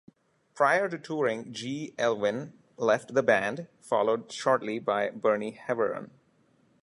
Prior 0.55 0.89
to 0.89 0.97
touring, 0.97 1.53
G. 1.53 1.93
Elwyn 1.99 2.53
left 2.75 3.13
the 3.13 3.21
band, 3.21 3.67
followed 3.79 4.31
shortly 4.31 4.79
by 4.79 5.11
Bernie 5.11 5.51
Heveron. 5.59 6.09